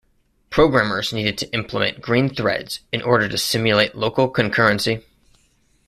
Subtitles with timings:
[0.49, 5.03] Programmers needed to implement green threads in order to simulate local concurrency.